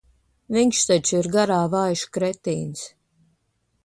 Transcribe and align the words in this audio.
Viņš 0.55 0.79
taču 0.91 1.19
ir 1.19 1.29
garā 1.35 1.57
vājš 1.73 2.03
kretīns. 2.17 2.87